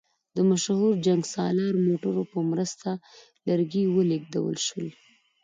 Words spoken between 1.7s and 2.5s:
موټرو په